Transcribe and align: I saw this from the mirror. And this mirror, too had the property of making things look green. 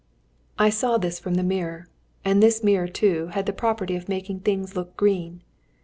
I 0.57 0.71
saw 0.71 0.97
this 0.97 1.19
from 1.19 1.35
the 1.35 1.43
mirror. 1.43 1.87
And 2.25 2.41
this 2.41 2.63
mirror, 2.63 2.87
too 2.87 3.27
had 3.33 3.45
the 3.45 3.53
property 3.53 3.95
of 3.95 4.09
making 4.09 4.39
things 4.39 4.75
look 4.75 4.97
green. 4.97 5.43